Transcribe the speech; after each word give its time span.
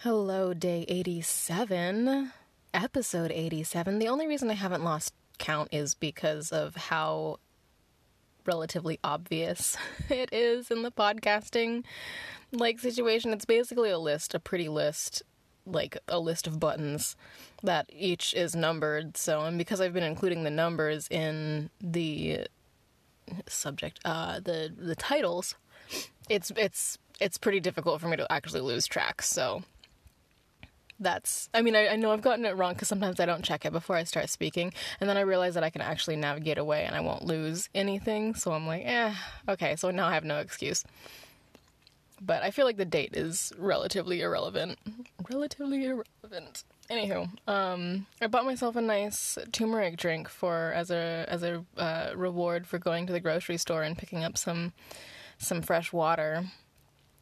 Hello, 0.00 0.52
day 0.52 0.84
87, 0.88 2.30
episode 2.74 3.32
87. 3.32 3.98
The 3.98 4.08
only 4.08 4.26
reason 4.26 4.50
I 4.50 4.52
haven't 4.52 4.84
lost 4.84 5.14
count 5.38 5.70
is 5.72 5.94
because 5.94 6.52
of 6.52 6.76
how 6.76 7.38
relatively 8.44 9.00
obvious 9.02 9.74
it 10.10 10.28
is 10.34 10.70
in 10.70 10.82
the 10.82 10.90
podcasting 10.90 11.84
like 12.52 12.78
situation. 12.78 13.32
It's 13.32 13.46
basically 13.46 13.88
a 13.88 13.98
list, 13.98 14.34
a 14.34 14.38
pretty 14.38 14.68
list, 14.68 15.22
like 15.64 15.96
a 16.08 16.20
list 16.20 16.46
of 16.46 16.60
buttons 16.60 17.16
that 17.62 17.86
each 17.90 18.34
is 18.34 18.54
numbered. 18.54 19.16
So, 19.16 19.40
and 19.40 19.56
because 19.56 19.80
I've 19.80 19.94
been 19.94 20.02
including 20.04 20.44
the 20.44 20.50
numbers 20.50 21.08
in 21.10 21.70
the 21.80 22.46
subject, 23.48 24.00
uh, 24.04 24.40
the 24.40 24.70
the 24.76 24.94
titles, 24.94 25.54
it's 26.28 26.52
it's 26.54 26.98
it's 27.18 27.38
pretty 27.38 27.60
difficult 27.60 28.02
for 28.02 28.08
me 28.08 28.18
to 28.18 28.30
actually 28.30 28.60
lose 28.60 28.86
track. 28.86 29.22
So 29.22 29.62
that's 30.98 31.48
i 31.52 31.60
mean 31.60 31.76
I, 31.76 31.88
I, 31.88 31.96
know 31.96 32.12
i've 32.12 32.22
gotten 32.22 32.46
it 32.46 32.56
wrong 32.56 32.72
because 32.72 32.88
sometimes 32.88 33.20
i 33.20 33.26
don't 33.26 33.44
check 33.44 33.64
it 33.64 33.72
before 33.72 33.96
i 33.96 34.04
start 34.04 34.30
speaking. 34.30 34.72
And 35.00 35.08
then 35.08 35.16
i 35.16 35.20
realize 35.20 35.54
that 35.54 35.64
i 35.64 35.70
can 35.70 35.82
actually 35.82 36.16
navigate 36.16 36.58
away 36.58 36.84
and 36.84 36.94
i 36.94 37.00
won't 37.00 37.24
lose 37.24 37.68
anything. 37.74 38.34
So 38.34 38.52
i'm 38.52 38.66
like 38.66 38.82
eh 38.84 39.14
okay. 39.48 39.76
So 39.76 39.90
now 39.90 40.06
i 40.06 40.14
have 40.14 40.24
no 40.24 40.38
excuse. 40.38 40.84
But 42.20 42.42
i 42.42 42.50
feel 42.50 42.64
like 42.64 42.78
the 42.78 42.84
date 42.84 43.14
is 43.14 43.52
relatively 43.58 44.22
irrelevant. 44.22 44.78
Relatively 45.30 45.84
irrelevant. 45.84 46.64
Anywho 46.90 47.28
um 47.46 48.06
i 48.22 48.26
bought 48.26 48.44
myself 48.44 48.76
a 48.76 48.80
nice 48.80 49.36
turmeric 49.52 49.96
drink 49.96 50.28
for 50.28 50.72
as 50.74 50.90
a 50.90 51.26
as 51.28 51.42
a 51.42 51.64
uh, 51.76 52.12
reward 52.14 52.66
for 52.66 52.78
going 52.78 53.06
to 53.06 53.12
the 53.12 53.20
grocery 53.20 53.58
store 53.58 53.82
and 53.82 53.98
picking 53.98 54.24
up 54.24 54.38
some 54.38 54.72
some 55.38 55.60
fresh 55.60 55.92
water 55.92 56.44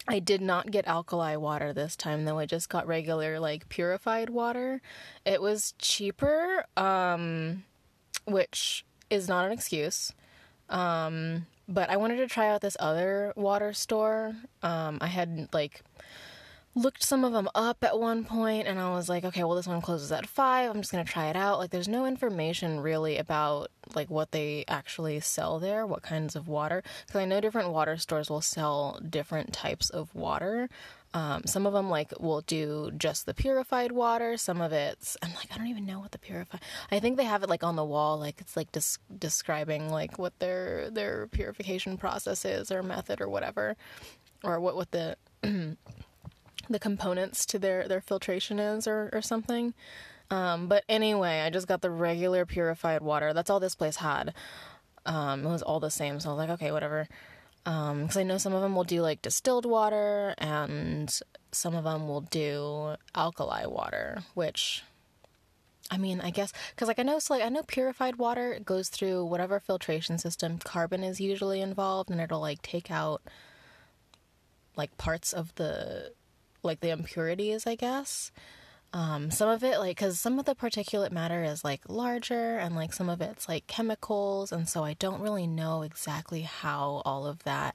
I 0.06 0.18
did 0.18 0.42
not 0.42 0.70
get 0.70 0.86
alkali 0.86 1.36
water 1.36 1.72
this 1.72 1.96
time 1.96 2.24
though. 2.24 2.38
I 2.38 2.46
just 2.46 2.68
got 2.68 2.86
regular 2.86 3.40
like 3.40 3.68
purified 3.68 4.30
water. 4.30 4.82
It 5.24 5.40
was 5.40 5.74
cheaper, 5.78 6.66
um, 6.76 7.64
which 8.26 8.84
is 9.08 9.28
not 9.28 9.46
an 9.46 9.52
excuse. 9.52 10.12
Um, 10.68 11.46
but 11.68 11.88
I 11.88 11.96
wanted 11.96 12.16
to 12.16 12.26
try 12.26 12.48
out 12.48 12.60
this 12.60 12.76
other 12.78 13.32
water 13.36 13.72
store. 13.72 14.34
Um, 14.62 14.98
I 15.00 15.06
had 15.06 15.48
like 15.52 15.82
looked 16.74 17.02
some 17.02 17.24
of 17.24 17.32
them 17.32 17.48
up 17.54 17.84
at 17.84 17.98
one 17.98 18.24
point 18.24 18.66
and 18.66 18.80
I 18.80 18.90
was 18.90 19.08
like, 19.08 19.24
okay, 19.24 19.44
well, 19.44 19.54
this 19.54 19.66
one 19.66 19.80
closes 19.80 20.10
at 20.10 20.26
five. 20.26 20.70
I'm 20.70 20.80
just 20.80 20.92
going 20.92 21.04
to 21.04 21.10
try 21.10 21.28
it 21.28 21.36
out. 21.36 21.58
Like, 21.58 21.70
there's 21.70 21.88
no 21.88 22.04
information 22.06 22.80
really 22.80 23.16
about 23.16 23.70
like 23.94 24.10
what 24.10 24.32
they 24.32 24.64
actually 24.66 25.20
sell 25.20 25.58
there, 25.58 25.86
what 25.86 26.02
kinds 26.02 26.34
of 26.34 26.48
water. 26.48 26.82
Because 27.06 27.20
I 27.20 27.24
know 27.24 27.40
different 27.40 27.70
water 27.70 27.96
stores 27.96 28.28
will 28.28 28.40
sell 28.40 29.00
different 29.08 29.52
types 29.52 29.88
of 29.90 30.14
water. 30.14 30.68
Um, 31.12 31.44
some 31.46 31.64
of 31.64 31.72
them 31.72 31.88
like 31.88 32.12
will 32.18 32.40
do 32.40 32.90
just 32.96 33.24
the 33.24 33.34
purified 33.34 33.92
water. 33.92 34.36
Some 34.36 34.60
of 34.60 34.72
it's 34.72 35.16
I'm 35.22 35.32
like 35.34 35.46
I 35.54 35.58
don't 35.58 35.68
even 35.68 35.86
know 35.86 36.00
what 36.00 36.10
the 36.10 36.18
purified. 36.18 36.60
I 36.90 36.98
think 36.98 37.16
they 37.16 37.24
have 37.24 37.44
it 37.44 37.48
like 37.48 37.62
on 37.62 37.76
the 37.76 37.84
wall, 37.84 38.18
like 38.18 38.40
it's 38.40 38.56
like 38.56 38.72
des- 38.72 38.98
describing 39.16 39.90
like 39.90 40.18
what 40.18 40.36
their 40.40 40.90
their 40.90 41.28
purification 41.28 41.98
process 41.98 42.44
is 42.44 42.72
or 42.72 42.82
method 42.82 43.20
or 43.20 43.28
whatever, 43.28 43.76
or 44.42 44.58
what 44.58 44.74
what 44.74 44.90
the 44.90 45.16
the 46.68 46.78
components 46.78 47.46
to 47.46 47.58
their 47.58 47.88
their 47.88 48.00
filtration 48.00 48.58
is 48.58 48.86
or 48.86 49.10
or 49.12 49.22
something. 49.22 49.74
Um, 50.30 50.68
but 50.68 50.84
anyway, 50.88 51.40
I 51.40 51.50
just 51.50 51.68
got 51.68 51.82
the 51.82 51.90
regular 51.90 52.46
purified 52.46 53.02
water. 53.02 53.32
That's 53.32 53.50
all 53.50 53.60
this 53.60 53.74
place 53.74 53.96
had. 53.96 54.34
Um, 55.06 55.44
it 55.44 55.48
was 55.50 55.62
all 55.62 55.80
the 55.80 55.90
same, 55.90 56.18
so 56.18 56.30
I 56.30 56.32
was 56.32 56.38
like, 56.38 56.50
okay, 56.50 56.72
whatever. 56.72 57.08
Because 57.64 58.16
um, 58.16 58.20
I 58.20 58.22
know 58.22 58.38
some 58.38 58.54
of 58.54 58.62
them 58.62 58.74
will 58.74 58.84
do 58.84 59.02
like 59.02 59.22
distilled 59.22 59.66
water, 59.66 60.34
and 60.38 61.12
some 61.52 61.74
of 61.74 61.84
them 61.84 62.08
will 62.08 62.22
do 62.22 62.96
alkali 63.14 63.66
water, 63.66 64.22
which 64.34 64.82
I 65.90 65.98
mean, 65.98 66.20
I 66.20 66.30
guess 66.30 66.52
because 66.70 66.88
like 66.88 66.98
I 66.98 67.02
know, 67.02 67.18
so 67.18 67.34
like 67.34 67.42
I 67.42 67.48
know 67.48 67.62
purified 67.62 68.16
water 68.16 68.58
goes 68.64 68.88
through 68.88 69.26
whatever 69.26 69.60
filtration 69.60 70.18
system. 70.18 70.58
Carbon 70.58 71.04
is 71.04 71.20
usually 71.20 71.60
involved, 71.60 72.10
and 72.10 72.20
it'll 72.20 72.40
like 72.40 72.62
take 72.62 72.90
out 72.90 73.22
like 74.76 74.96
parts 74.96 75.32
of 75.32 75.54
the 75.54 76.12
like 76.64 76.80
the 76.80 76.90
impurities, 76.90 77.66
I 77.66 77.74
guess. 77.74 78.32
Um, 78.92 79.32
some 79.32 79.48
of 79.48 79.64
it, 79.64 79.80
like, 79.80 79.96
because 79.96 80.20
some 80.20 80.38
of 80.38 80.44
the 80.44 80.54
particulate 80.54 81.10
matter 81.10 81.42
is 81.42 81.64
like 81.64 81.80
larger, 81.88 82.58
and 82.58 82.76
like 82.76 82.92
some 82.92 83.08
of 83.08 83.20
it's 83.20 83.48
like 83.48 83.66
chemicals, 83.66 84.52
and 84.52 84.68
so 84.68 84.84
I 84.84 84.94
don't 84.94 85.20
really 85.20 85.48
know 85.48 85.82
exactly 85.82 86.42
how 86.42 87.02
all 87.04 87.26
of 87.26 87.42
that. 87.42 87.74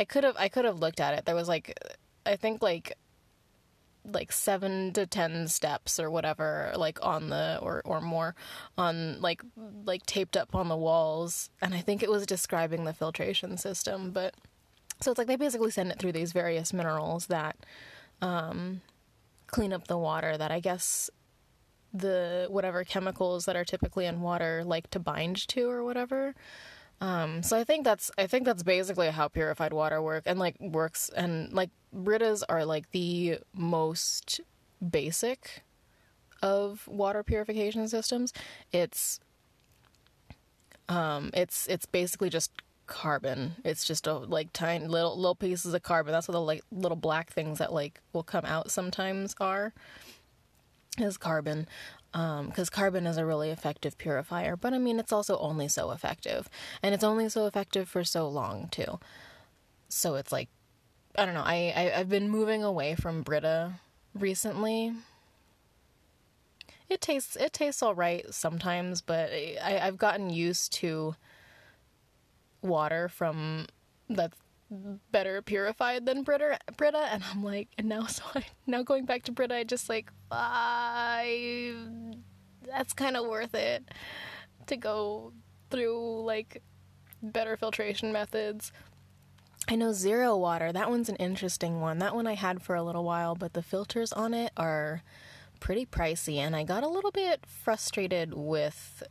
I 0.00 0.04
could 0.04 0.24
have, 0.24 0.34
I 0.36 0.48
could 0.48 0.64
have 0.64 0.80
looked 0.80 1.00
at 1.00 1.16
it. 1.16 1.24
There 1.24 1.36
was 1.36 1.46
like, 1.46 1.78
I 2.26 2.34
think 2.34 2.62
like, 2.62 2.94
like 4.04 4.32
seven 4.32 4.92
to 4.94 5.06
ten 5.06 5.46
steps 5.46 6.00
or 6.00 6.10
whatever, 6.10 6.72
like 6.76 6.98
on 7.00 7.28
the 7.28 7.60
or 7.62 7.82
or 7.84 8.00
more, 8.00 8.34
on 8.76 9.20
like 9.20 9.42
like 9.84 10.04
taped 10.04 10.36
up 10.36 10.52
on 10.52 10.66
the 10.68 10.76
walls, 10.76 11.48
and 11.62 11.74
I 11.74 11.80
think 11.80 12.02
it 12.02 12.10
was 12.10 12.26
describing 12.26 12.84
the 12.84 12.92
filtration 12.92 13.56
system, 13.56 14.10
but. 14.10 14.34
So 14.98 15.10
it's 15.10 15.18
like 15.18 15.26
they 15.26 15.36
basically 15.36 15.70
send 15.70 15.90
it 15.90 15.98
through 15.98 16.12
these 16.12 16.32
various 16.32 16.72
minerals 16.72 17.26
that 17.26 17.54
um, 18.22 18.80
clean 19.46 19.72
up 19.72 19.86
the 19.86 19.98
water 19.98 20.36
that 20.36 20.50
I 20.50 20.60
guess 20.60 21.10
the 21.92 22.46
whatever 22.50 22.84
chemicals 22.84 23.46
that 23.46 23.56
are 23.56 23.64
typically 23.64 24.06
in 24.06 24.20
water 24.20 24.62
like 24.64 24.90
to 24.90 24.98
bind 24.98 25.36
to 25.48 25.68
or 25.68 25.84
whatever. 25.84 26.34
Um, 27.00 27.42
so 27.42 27.58
I 27.58 27.64
think 27.64 27.84
that's 27.84 28.10
I 28.16 28.26
think 28.26 28.44
that's 28.44 28.62
basically 28.62 29.08
how 29.10 29.28
purified 29.28 29.72
water 29.72 30.00
work 30.00 30.24
and 30.26 30.38
like 30.38 30.56
works 30.60 31.10
and 31.14 31.52
like 31.52 31.70
Britas 31.94 32.42
are 32.48 32.64
like 32.64 32.90
the 32.90 33.38
most 33.54 34.40
basic 34.90 35.62
of 36.42 36.86
water 36.88 37.22
purification 37.22 37.86
systems. 37.88 38.32
It's 38.72 39.20
um 40.88 41.30
it's 41.34 41.66
it's 41.66 41.86
basically 41.86 42.30
just 42.30 42.50
carbon. 42.86 43.56
It's 43.64 43.84
just 43.84 44.06
a 44.06 44.14
like 44.14 44.52
tiny 44.52 44.86
little 44.86 45.16
little 45.16 45.34
pieces 45.34 45.74
of 45.74 45.82
carbon. 45.82 46.12
That's 46.12 46.28
what 46.28 46.32
the 46.32 46.40
like 46.40 46.62
little 46.70 46.96
black 46.96 47.30
things 47.30 47.58
that 47.58 47.72
like 47.72 48.00
will 48.12 48.22
come 48.22 48.44
out 48.44 48.70
sometimes 48.70 49.34
are. 49.40 49.72
Is 50.98 51.18
carbon, 51.18 51.66
because 52.12 52.68
um, 52.68 52.72
carbon 52.72 53.06
is 53.06 53.18
a 53.18 53.26
really 53.26 53.50
effective 53.50 53.98
purifier. 53.98 54.56
But 54.56 54.72
I 54.72 54.78
mean, 54.78 54.98
it's 54.98 55.12
also 55.12 55.38
only 55.38 55.68
so 55.68 55.90
effective, 55.90 56.48
and 56.82 56.94
it's 56.94 57.04
only 57.04 57.28
so 57.28 57.44
effective 57.46 57.86
for 57.86 58.02
so 58.02 58.26
long 58.26 58.68
too. 58.70 58.98
So 59.90 60.14
it's 60.14 60.32
like, 60.32 60.48
I 61.14 61.26
don't 61.26 61.34
know. 61.34 61.44
I, 61.44 61.74
I 61.76 61.98
I've 61.98 62.08
been 62.08 62.30
moving 62.30 62.64
away 62.64 62.94
from 62.94 63.22
Brita 63.22 63.74
recently. 64.14 64.94
It 66.88 67.02
tastes 67.02 67.36
it 67.36 67.52
tastes 67.52 67.82
all 67.82 67.94
right 67.94 68.24
sometimes, 68.32 69.02
but 69.02 69.30
I, 69.30 69.80
I've 69.82 69.98
gotten 69.98 70.30
used 70.30 70.72
to 70.74 71.14
water 72.66 73.08
from 73.08 73.66
that's 74.08 74.38
better 75.12 75.42
purified 75.42 76.06
than 76.06 76.22
Brita, 76.22 76.58
Brita, 76.76 76.98
and 77.12 77.22
I'm 77.30 77.44
like, 77.44 77.68
and 77.78 77.88
now 77.88 78.06
so 78.06 78.22
I 78.34 78.44
now 78.66 78.82
going 78.82 79.04
back 79.04 79.22
to 79.24 79.32
Brita, 79.32 79.54
I 79.54 79.64
just 79.64 79.88
like, 79.88 80.10
I 80.30 81.74
that's 82.66 82.92
kind 82.92 83.16
of 83.16 83.26
worth 83.26 83.54
it 83.54 83.88
to 84.66 84.76
go 84.76 85.32
through 85.70 86.24
like 86.24 86.62
better 87.22 87.56
filtration 87.56 88.12
methods. 88.12 88.72
I 89.68 89.74
know 89.74 89.92
zero 89.92 90.36
water. 90.36 90.72
That 90.72 90.90
one's 90.90 91.08
an 91.08 91.16
interesting 91.16 91.80
one. 91.80 91.98
That 91.98 92.14
one 92.14 92.26
I 92.26 92.34
had 92.34 92.62
for 92.62 92.76
a 92.76 92.82
little 92.82 93.04
while, 93.04 93.34
but 93.34 93.52
the 93.52 93.62
filters 93.62 94.12
on 94.12 94.32
it 94.32 94.52
are 94.56 95.02
pretty 95.58 95.86
pricey, 95.86 96.36
and 96.36 96.54
I 96.54 96.62
got 96.62 96.84
a 96.84 96.88
little 96.88 97.10
bit 97.10 97.44
frustrated 97.46 98.34
with 98.34 99.02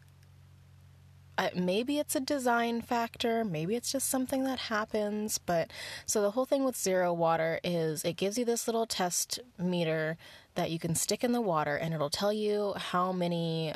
uh, 1.38 1.50
maybe 1.56 2.00
it's 2.00 2.16
a 2.16 2.20
design 2.20 2.82
factor, 2.82 3.44
maybe 3.44 3.76
it's 3.76 3.92
just 3.92 4.10
something 4.10 4.44
that 4.44 4.60
happens. 4.60 5.38
But 5.38 5.72
so 6.06 6.22
the 6.22 6.32
whole 6.32 6.46
thing 6.46 6.64
with 6.64 6.78
zero 6.78 7.14
water 7.14 7.60
is 7.64 8.04
it 8.04 8.18
gives 8.18 8.38
you 8.38 8.46
this 8.46 8.68
little 8.68 8.86
test 8.86 9.40
meter 9.58 10.18
that 10.56 10.72
you 10.72 10.80
can 10.80 10.96
stick 10.96 11.24
in 11.24 11.32
the 11.32 11.42
water 11.42 11.76
and 11.76 11.94
it'll 11.94 12.10
tell 12.10 12.32
you 12.32 12.74
how 12.78 13.12
many 13.12 13.74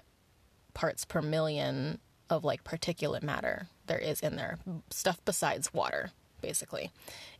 parts 0.73 1.03
per 1.03 1.21
million 1.21 1.99
of 2.29 2.43
like 2.43 2.63
particulate 2.63 3.23
matter 3.23 3.67
there 3.87 3.97
is 3.97 4.21
in 4.21 4.35
there, 4.35 4.59
stuff 4.91 5.19
besides 5.25 5.73
water, 5.73 6.11
basically. 6.41 6.91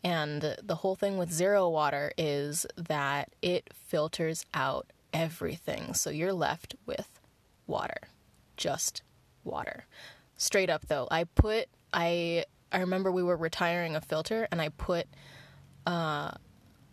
And 0.03 0.57
the 0.61 0.75
whole 0.75 0.95
thing 0.95 1.17
with 1.17 1.31
zero 1.31 1.69
water 1.69 2.11
is 2.17 2.65
that 2.75 3.29
it 3.41 3.69
filters 3.73 4.45
out 4.53 4.87
everything. 5.13 5.93
So 5.93 6.09
you're 6.09 6.33
left 6.33 6.75
with 6.85 7.19
water, 7.67 8.09
just 8.57 9.03
water. 9.43 9.85
Straight 10.37 10.69
up 10.69 10.87
though, 10.87 11.07
I 11.11 11.23
put 11.23 11.67
I 11.93 12.45
I 12.71 12.79
remember 12.79 13.11
we 13.11 13.23
were 13.23 13.37
retiring 13.37 13.95
a 13.95 14.01
filter 14.01 14.47
and 14.51 14.61
I 14.61 14.69
put 14.69 15.07
uh 15.85 16.31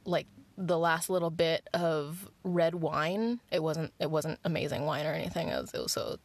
like 0.05 0.27
the 0.59 0.79
last 0.79 1.11
little 1.11 1.31
bit 1.31 1.69
of 1.75 2.29
red 2.43 2.75
wine. 2.77 3.41
It 3.51 3.63
wasn't 3.63 3.93
it 4.01 4.11
wasn't 4.11 4.39
amazing 4.45 4.85
wine 4.87 5.07
or 5.07 5.13
anything. 5.13 5.49
It 5.49 5.61
was, 5.61 5.75
it 5.75 5.79
was 5.81 5.93
so 5.93 6.17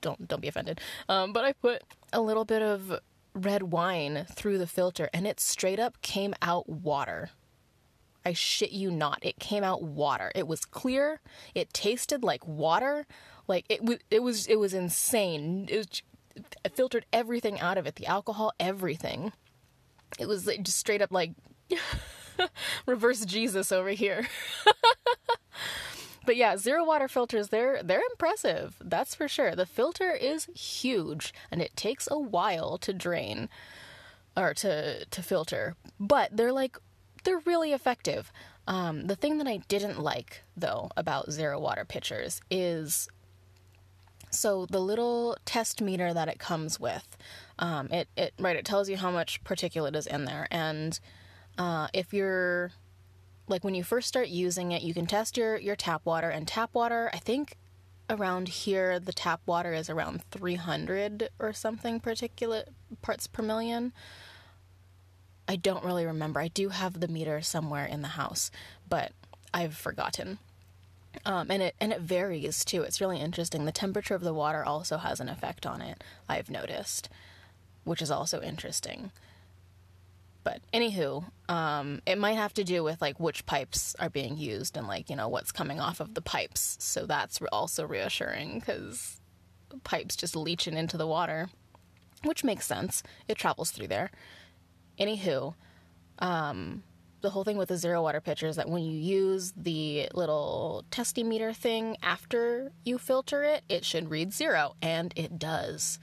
don't 0.00 0.28
don't 0.28 0.40
be 0.40 0.48
offended. 0.48 0.80
Um, 1.08 1.32
but 1.32 1.44
I 1.44 1.52
put 1.52 1.82
a 2.12 2.20
little 2.20 2.44
bit 2.44 2.62
of 2.62 3.00
red 3.34 3.64
wine 3.64 4.26
through 4.32 4.58
the 4.58 4.66
filter 4.66 5.08
and 5.12 5.26
it 5.26 5.40
straight 5.40 5.78
up 5.78 6.00
came 6.02 6.34
out 6.42 6.68
water. 6.68 7.30
I, 8.24 8.30
I 8.30 8.32
shit 8.32 8.72
you 8.72 8.90
not. 8.90 9.18
It 9.22 9.38
came 9.38 9.64
out 9.64 9.82
water. 9.82 10.30
It 10.34 10.46
was 10.46 10.64
clear. 10.64 11.20
It 11.54 11.72
tasted 11.72 12.22
like 12.22 12.46
water. 12.46 13.06
Like 13.50 13.66
it 13.68 13.82
was 13.82 13.98
it 14.12 14.22
was 14.22 14.46
it 14.46 14.60
was 14.60 14.72
insane. 14.72 15.66
It, 15.68 15.76
was, 15.76 16.02
it 16.64 16.76
filtered 16.76 17.04
everything 17.12 17.58
out 17.58 17.78
of 17.78 17.84
it. 17.84 17.96
The 17.96 18.06
alcohol, 18.06 18.52
everything. 18.60 19.32
It 20.20 20.28
was 20.28 20.44
just 20.62 20.78
straight 20.78 21.02
up 21.02 21.10
like 21.10 21.32
reverse 22.86 23.24
Jesus 23.24 23.72
over 23.72 23.88
here. 23.88 24.28
but 26.24 26.36
yeah, 26.36 26.56
zero 26.56 26.84
water 26.84 27.08
filters 27.08 27.48
they're 27.48 27.82
they're 27.82 28.04
impressive. 28.12 28.76
That's 28.80 29.16
for 29.16 29.26
sure. 29.26 29.56
The 29.56 29.66
filter 29.66 30.12
is 30.12 30.44
huge 30.54 31.34
and 31.50 31.60
it 31.60 31.74
takes 31.74 32.06
a 32.08 32.20
while 32.20 32.78
to 32.78 32.92
drain 32.92 33.48
or 34.36 34.54
to 34.54 35.04
to 35.06 35.22
filter. 35.24 35.74
But 35.98 36.36
they're 36.36 36.52
like 36.52 36.78
they're 37.24 37.40
really 37.40 37.72
effective. 37.72 38.30
Um, 38.68 39.08
the 39.08 39.16
thing 39.16 39.38
that 39.38 39.48
I 39.48 39.56
didn't 39.66 39.98
like 39.98 40.44
though 40.56 40.90
about 40.96 41.32
zero 41.32 41.58
water 41.58 41.84
pitchers 41.84 42.40
is 42.48 43.08
so 44.30 44.66
the 44.66 44.80
little 44.80 45.36
test 45.44 45.80
meter 45.80 46.14
that 46.14 46.28
it 46.28 46.38
comes 46.38 46.78
with, 46.80 47.16
um, 47.58 47.88
it 47.90 48.08
it 48.16 48.34
right 48.38 48.56
it 48.56 48.64
tells 48.64 48.88
you 48.88 48.96
how 48.96 49.10
much 49.10 49.42
particulate 49.44 49.96
is 49.96 50.06
in 50.06 50.24
there, 50.24 50.48
and 50.50 50.98
uh, 51.58 51.88
if 51.92 52.12
you're 52.14 52.72
like 53.48 53.64
when 53.64 53.74
you 53.74 53.84
first 53.84 54.08
start 54.08 54.28
using 54.28 54.72
it, 54.72 54.82
you 54.82 54.94
can 54.94 55.06
test 55.06 55.36
your 55.36 55.58
your 55.58 55.76
tap 55.76 56.02
water, 56.04 56.30
and 56.30 56.46
tap 56.48 56.70
water 56.72 57.10
I 57.12 57.18
think 57.18 57.56
around 58.08 58.48
here 58.48 58.98
the 58.98 59.12
tap 59.12 59.40
water 59.46 59.72
is 59.72 59.88
around 59.88 60.22
300 60.32 61.28
or 61.38 61.52
something 61.52 62.00
particulate 62.00 62.64
parts 63.02 63.26
per 63.26 63.42
million. 63.42 63.92
I 65.46 65.56
don't 65.56 65.84
really 65.84 66.06
remember. 66.06 66.40
I 66.40 66.48
do 66.48 66.68
have 66.68 67.00
the 67.00 67.08
meter 67.08 67.40
somewhere 67.40 67.86
in 67.86 68.02
the 68.02 68.08
house, 68.08 68.50
but 68.88 69.12
I've 69.52 69.76
forgotten. 69.76 70.38
Um, 71.24 71.50
and 71.50 71.62
it 71.62 71.74
and 71.80 71.92
it 71.92 72.00
varies 72.00 72.64
too. 72.64 72.82
It's 72.82 73.00
really 73.00 73.18
interesting. 73.18 73.64
The 73.64 73.72
temperature 73.72 74.14
of 74.14 74.22
the 74.22 74.34
water 74.34 74.64
also 74.64 74.96
has 74.98 75.20
an 75.20 75.28
effect 75.28 75.66
on 75.66 75.80
it. 75.80 76.02
I've 76.28 76.50
noticed, 76.50 77.08
which 77.84 78.00
is 78.00 78.10
also 78.10 78.40
interesting. 78.40 79.10
But 80.42 80.60
anywho, 80.72 81.24
um, 81.48 82.00
it 82.06 82.16
might 82.16 82.34
have 82.34 82.54
to 82.54 82.64
do 82.64 82.82
with 82.82 83.02
like 83.02 83.20
which 83.20 83.44
pipes 83.44 83.94
are 83.98 84.08
being 84.08 84.38
used 84.38 84.76
and 84.76 84.86
like 84.86 85.10
you 85.10 85.16
know 85.16 85.28
what's 85.28 85.52
coming 85.52 85.80
off 85.80 86.00
of 86.00 86.14
the 86.14 86.22
pipes. 86.22 86.76
So 86.80 87.06
that's 87.06 87.40
also 87.52 87.86
reassuring 87.86 88.60
because 88.60 89.20
pipes 89.84 90.16
just 90.16 90.36
leaching 90.36 90.76
into 90.76 90.96
the 90.96 91.06
water, 91.06 91.48
which 92.24 92.44
makes 92.44 92.66
sense. 92.66 93.02
It 93.28 93.36
travels 93.36 93.70
through 93.70 93.88
there. 93.88 94.10
Anywho, 94.98 95.54
um, 96.18 96.82
the 97.20 97.30
whole 97.30 97.44
thing 97.44 97.56
with 97.56 97.68
the 97.68 97.76
zero 97.76 98.02
water 98.02 98.20
pitcher 98.20 98.46
is 98.46 98.56
that 98.56 98.68
when 98.68 98.82
you 98.82 98.98
use 98.98 99.52
the 99.56 100.08
little 100.14 100.84
testy 100.90 101.22
meter 101.22 101.52
thing 101.52 101.96
after 102.02 102.72
you 102.84 102.98
filter 102.98 103.42
it, 103.42 103.62
it 103.68 103.84
should 103.84 104.10
read 104.10 104.32
zero, 104.32 104.74
and 104.80 105.12
it 105.16 105.38
does. 105.38 105.98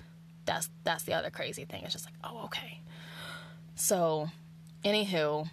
That's 0.45 0.69
that's 0.83 1.03
the 1.03 1.13
other 1.13 1.29
crazy 1.29 1.65
thing. 1.65 1.83
It's 1.83 1.93
just 1.93 2.05
like, 2.05 2.13
oh, 2.23 2.45
okay. 2.45 2.81
So, 3.75 4.29
anywho, 4.83 5.49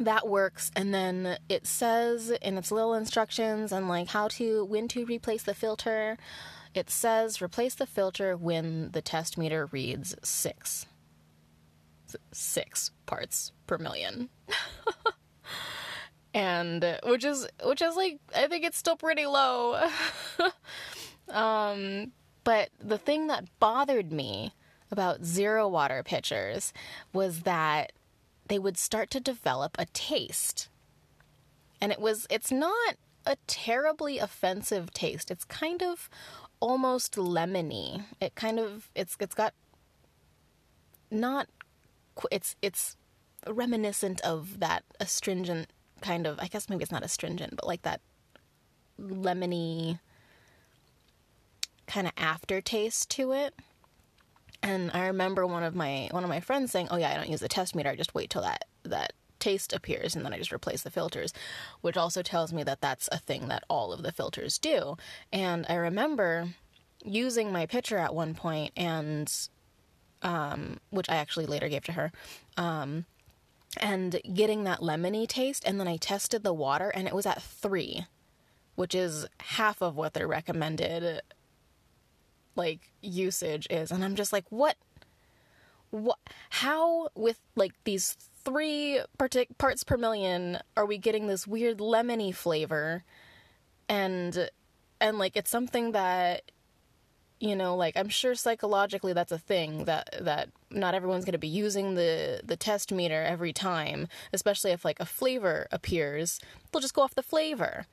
that 0.00 0.28
works, 0.28 0.70
and 0.74 0.92
then 0.92 1.38
it 1.48 1.66
says 1.66 2.30
in 2.30 2.58
its 2.58 2.72
little 2.72 2.94
instructions 2.94 3.72
and 3.72 3.88
like 3.88 4.08
how 4.08 4.28
to 4.28 4.64
when 4.64 4.88
to 4.88 5.04
replace 5.04 5.42
the 5.42 5.54
filter. 5.54 6.18
It 6.72 6.88
says 6.88 7.42
replace 7.42 7.74
the 7.74 7.86
filter 7.86 8.36
when 8.36 8.92
the 8.92 9.02
test 9.02 9.36
meter 9.36 9.66
reads 9.66 10.14
six 10.22 10.86
six 12.32 12.90
parts 13.06 13.52
per 13.66 13.78
million. 13.78 14.28
and 16.34 16.98
which 17.04 17.24
is 17.24 17.46
which 17.64 17.82
is 17.82 17.96
like 17.96 18.18
I 18.34 18.46
think 18.46 18.64
it's 18.64 18.78
still 18.78 18.96
pretty 18.96 19.26
low. 19.26 19.88
um 21.28 22.12
but 22.44 22.70
the 22.80 22.98
thing 22.98 23.26
that 23.26 23.44
bothered 23.58 24.12
me 24.12 24.54
about 24.90 25.24
zero 25.24 25.68
water 25.68 26.02
pitchers 26.02 26.72
was 27.12 27.40
that 27.42 27.92
they 28.48 28.58
would 28.58 28.76
start 28.76 29.10
to 29.10 29.20
develop 29.20 29.76
a 29.78 29.86
taste. 29.86 30.68
And 31.80 31.92
it 31.92 32.00
was 32.00 32.26
it's 32.30 32.50
not 32.50 32.96
a 33.26 33.36
terribly 33.46 34.18
offensive 34.18 34.92
taste. 34.92 35.30
It's 35.30 35.44
kind 35.44 35.82
of 35.82 36.08
almost 36.58 37.14
lemony. 37.14 38.04
It 38.20 38.34
kind 38.34 38.58
of 38.58 38.90
it's 38.94 39.16
it's 39.20 39.34
got 39.34 39.54
not 41.10 41.48
it's 42.30 42.56
it's 42.62 42.96
reminiscent 43.46 44.20
of 44.20 44.60
that 44.60 44.84
astringent 44.98 45.68
kind 46.00 46.26
of 46.26 46.38
I 46.40 46.46
guess 46.46 46.68
maybe 46.68 46.82
it's 46.82 46.92
not 46.92 47.04
astringent, 47.04 47.56
but 47.56 47.66
like 47.66 47.82
that 47.82 48.00
lemony 49.00 49.98
kind 51.86 52.06
of 52.06 52.12
aftertaste 52.16 53.10
to 53.10 53.32
it. 53.32 53.54
And 54.62 54.90
I 54.92 55.06
remember 55.06 55.46
one 55.46 55.62
of 55.62 55.74
my 55.74 56.08
one 56.10 56.24
of 56.24 56.28
my 56.28 56.40
friends 56.40 56.70
saying, 56.70 56.88
"Oh 56.90 56.96
yeah, 56.96 57.10
I 57.10 57.14
don't 57.14 57.30
use 57.30 57.40
the 57.40 57.48
test 57.48 57.74
meter. 57.74 57.88
I 57.88 57.96
just 57.96 58.14
wait 58.14 58.30
till 58.30 58.42
that 58.42 58.66
that 58.84 59.12
taste 59.38 59.72
appears 59.72 60.14
and 60.14 60.24
then 60.24 60.34
I 60.34 60.38
just 60.38 60.52
replace 60.52 60.82
the 60.82 60.90
filters," 60.90 61.32
which 61.80 61.96
also 61.96 62.22
tells 62.22 62.52
me 62.52 62.62
that 62.64 62.80
that's 62.80 63.08
a 63.10 63.18
thing 63.18 63.48
that 63.48 63.64
all 63.68 63.92
of 63.92 64.02
the 64.02 64.12
filters 64.12 64.58
do. 64.58 64.96
And 65.32 65.66
I 65.68 65.74
remember 65.74 66.54
using 67.04 67.50
my 67.52 67.66
pitcher 67.66 67.96
at 67.98 68.14
one 68.14 68.34
point 68.34 68.72
and 68.76 69.32
um, 70.22 70.78
which 70.90 71.08
I 71.08 71.16
actually 71.16 71.46
later 71.46 71.68
gave 71.68 71.84
to 71.84 71.92
her. 71.92 72.12
Um, 72.56 73.06
and 73.76 74.20
getting 74.34 74.64
that 74.64 74.80
lemony 74.80 75.28
taste, 75.28 75.62
and 75.66 75.78
then 75.78 75.86
I 75.86 75.96
tested 75.96 76.42
the 76.42 76.52
water, 76.52 76.88
and 76.90 77.06
it 77.06 77.14
was 77.14 77.26
at 77.26 77.42
three, 77.42 78.06
which 78.74 78.94
is 78.94 79.26
half 79.38 79.80
of 79.80 79.96
what 79.96 80.14
their 80.14 80.26
recommended 80.26 81.22
like 82.56 82.90
usage 83.00 83.66
is. 83.70 83.90
And 83.90 84.04
I'm 84.04 84.16
just 84.16 84.32
like, 84.32 84.44
what? 84.50 84.76
What? 85.90 86.18
How 86.50 87.08
with 87.14 87.40
like 87.56 87.72
these 87.84 88.16
three 88.44 89.00
parts 89.58 89.84
per 89.84 89.96
million 89.96 90.58
are 90.76 90.86
we 90.86 90.98
getting 90.98 91.26
this 91.26 91.46
weird 91.46 91.78
lemony 91.78 92.34
flavor? 92.34 93.04
And 93.88 94.50
and 95.00 95.18
like 95.18 95.36
it's 95.36 95.50
something 95.50 95.92
that 95.92 96.50
you 97.40 97.56
know 97.56 97.74
like 97.74 97.96
i'm 97.96 98.08
sure 98.08 98.34
psychologically 98.34 99.12
that's 99.14 99.32
a 99.32 99.38
thing 99.38 99.84
that 99.86 100.14
that 100.20 100.50
not 100.70 100.94
everyone's 100.94 101.24
going 101.24 101.32
to 101.32 101.38
be 101.38 101.48
using 101.48 101.94
the 101.94 102.40
the 102.44 102.56
test 102.56 102.92
meter 102.92 103.24
every 103.24 103.52
time 103.52 104.06
especially 104.32 104.70
if 104.70 104.84
like 104.84 105.00
a 105.00 105.06
flavor 105.06 105.66
appears 105.72 106.38
they'll 106.70 106.80
just 106.80 106.94
go 106.94 107.02
off 107.02 107.14
the 107.14 107.22
flavor. 107.22 107.86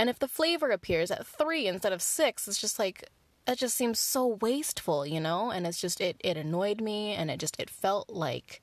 And 0.00 0.08
if 0.08 0.20
the 0.20 0.28
flavor 0.28 0.70
appears 0.70 1.10
at 1.10 1.26
3 1.26 1.66
instead 1.66 1.92
of 1.92 2.02
6 2.02 2.48
it's 2.48 2.60
just 2.60 2.78
like 2.78 3.08
it 3.46 3.56
just 3.56 3.76
seems 3.76 3.98
so 3.98 4.38
wasteful 4.40 5.06
you 5.06 5.20
know? 5.20 5.50
And 5.50 5.66
it's 5.66 5.80
just 5.80 6.00
it 6.00 6.16
it 6.20 6.36
annoyed 6.36 6.80
me 6.80 7.12
and 7.12 7.30
it 7.30 7.38
just 7.38 7.60
it 7.60 7.70
felt 7.70 8.10
like 8.10 8.62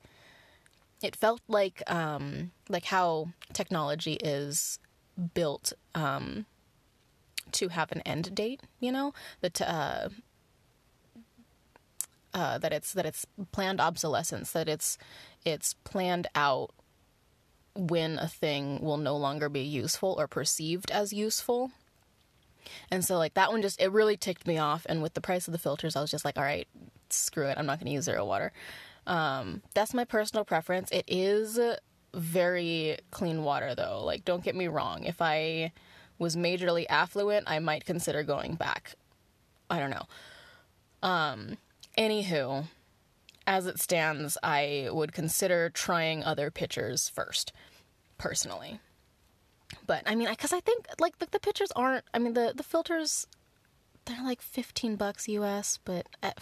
it 1.02 1.16
felt 1.16 1.40
like 1.48 1.82
um 1.90 2.52
like 2.68 2.86
how 2.86 3.28
technology 3.52 4.14
is 4.14 4.78
built 5.34 5.72
um 5.94 6.46
to 7.52 7.68
have 7.68 7.92
an 7.92 8.00
end 8.02 8.34
date, 8.34 8.62
you 8.80 8.92
know, 8.92 9.12
that 9.40 9.60
uh, 9.60 10.08
uh, 12.36 12.58
that 12.58 12.70
it's 12.70 12.92
that 12.92 13.06
it's 13.06 13.24
planned 13.50 13.80
obsolescence, 13.80 14.52
that 14.52 14.68
it's 14.68 14.98
it's 15.46 15.72
planned 15.72 16.26
out 16.34 16.70
when 17.74 18.18
a 18.18 18.28
thing 18.28 18.78
will 18.82 18.98
no 18.98 19.16
longer 19.16 19.48
be 19.48 19.60
useful 19.60 20.14
or 20.18 20.28
perceived 20.28 20.90
as 20.90 21.14
useful. 21.14 21.70
And 22.90 23.02
so 23.02 23.16
like 23.16 23.32
that 23.34 23.50
one 23.50 23.62
just 23.62 23.80
it 23.80 23.90
really 23.90 24.18
ticked 24.18 24.46
me 24.46 24.58
off 24.58 24.84
and 24.86 25.02
with 25.02 25.14
the 25.14 25.20
price 25.22 25.48
of 25.48 25.52
the 25.52 25.58
filters 25.58 25.96
I 25.96 26.02
was 26.02 26.10
just 26.10 26.26
like 26.26 26.36
all 26.36 26.44
right, 26.44 26.68
screw 27.08 27.46
it. 27.46 27.56
I'm 27.56 27.64
not 27.64 27.78
going 27.78 27.86
to 27.86 27.94
use 27.94 28.04
zero 28.04 28.26
water. 28.26 28.52
Um, 29.06 29.62
that's 29.72 29.94
my 29.94 30.04
personal 30.04 30.44
preference. 30.44 30.90
It 30.90 31.04
is 31.08 31.58
very 32.12 32.98
clean 33.10 33.44
water 33.44 33.74
though. 33.74 34.02
Like 34.04 34.26
don't 34.26 34.44
get 34.44 34.54
me 34.54 34.68
wrong. 34.68 35.04
If 35.04 35.22
I 35.22 35.72
was 36.18 36.36
majorly 36.36 36.84
affluent, 36.90 37.44
I 37.48 37.60
might 37.60 37.86
consider 37.86 38.22
going 38.22 38.56
back. 38.56 38.94
I 39.70 39.78
don't 39.78 39.90
know. 39.90 40.06
Um, 41.02 41.56
Anywho, 41.96 42.66
as 43.46 43.66
it 43.66 43.78
stands, 43.78 44.36
I 44.42 44.88
would 44.90 45.12
consider 45.12 45.70
trying 45.70 46.24
other 46.24 46.50
pitchers 46.50 47.08
first, 47.08 47.52
personally. 48.18 48.80
But 49.86 50.02
I 50.06 50.14
mean, 50.14 50.28
because 50.28 50.52
I, 50.52 50.58
I, 50.58 50.60
think 50.60 50.86
like 50.98 51.18
the, 51.18 51.28
the 51.30 51.40
pitchers 51.40 51.72
aren't. 51.74 52.04
I 52.12 52.18
mean, 52.18 52.34
the 52.34 52.52
the 52.54 52.62
filters, 52.62 53.26
they're 54.04 54.22
like 54.22 54.42
fifteen 54.42 54.96
bucks 54.96 55.28
US, 55.28 55.78
but 55.84 56.06
I, 56.22 56.32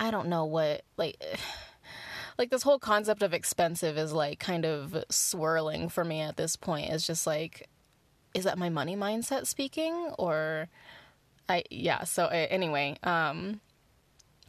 I 0.00 0.10
don't 0.10 0.28
know 0.28 0.44
what 0.44 0.82
like. 0.96 1.22
Like 2.36 2.50
this 2.50 2.64
whole 2.64 2.80
concept 2.80 3.22
of 3.22 3.32
expensive 3.32 3.96
is 3.96 4.12
like 4.12 4.40
kind 4.40 4.66
of 4.66 5.04
swirling 5.08 5.88
for 5.88 6.04
me 6.04 6.20
at 6.20 6.36
this 6.36 6.56
point. 6.56 6.90
It's 6.90 7.06
just 7.06 7.28
like, 7.28 7.68
is 8.34 8.42
that 8.42 8.58
my 8.58 8.68
money 8.68 8.96
mindset 8.96 9.46
speaking, 9.46 9.94
or 10.18 10.66
I 11.48 11.62
yeah. 11.70 12.02
So 12.02 12.26
anyway, 12.26 12.96
um, 13.04 13.60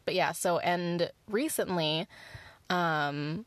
but 0.05 0.15
yeah, 0.15 0.31
so 0.31 0.59
and 0.59 1.11
recently, 1.27 2.07
um, 2.69 3.45